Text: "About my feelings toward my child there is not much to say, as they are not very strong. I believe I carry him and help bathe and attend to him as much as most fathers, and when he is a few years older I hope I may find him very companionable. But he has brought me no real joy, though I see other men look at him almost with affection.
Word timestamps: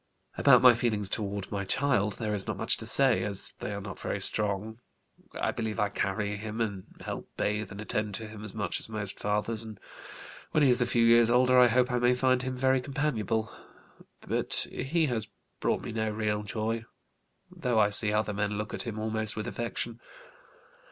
"About 0.35 0.63
my 0.63 0.73
feelings 0.73 1.09
toward 1.11 1.51
my 1.51 1.63
child 1.63 2.13
there 2.13 2.33
is 2.33 2.47
not 2.47 2.57
much 2.57 2.75
to 2.77 2.87
say, 2.87 3.21
as 3.21 3.53
they 3.59 3.71
are 3.71 3.79
not 3.79 3.99
very 3.99 4.19
strong. 4.19 4.79
I 5.39 5.51
believe 5.51 5.79
I 5.79 5.89
carry 5.89 6.37
him 6.37 6.59
and 6.59 6.85
help 7.01 7.29
bathe 7.37 7.71
and 7.71 7.79
attend 7.79 8.15
to 8.15 8.25
him 8.27 8.43
as 8.43 8.55
much 8.55 8.79
as 8.79 8.89
most 8.89 9.19
fathers, 9.19 9.63
and 9.63 9.79
when 10.53 10.63
he 10.63 10.71
is 10.71 10.81
a 10.81 10.87
few 10.87 11.05
years 11.05 11.29
older 11.29 11.59
I 11.59 11.67
hope 11.67 11.91
I 11.91 11.99
may 11.99 12.15
find 12.15 12.41
him 12.41 12.55
very 12.57 12.81
companionable. 12.81 13.53
But 14.21 14.65
he 14.71 15.05
has 15.05 15.27
brought 15.59 15.83
me 15.83 15.91
no 15.91 16.09
real 16.09 16.41
joy, 16.41 16.85
though 17.51 17.77
I 17.77 17.91
see 17.91 18.11
other 18.11 18.33
men 18.33 18.57
look 18.57 18.73
at 18.73 18.87
him 18.87 18.97
almost 18.97 19.35
with 19.35 19.45
affection. 19.45 19.99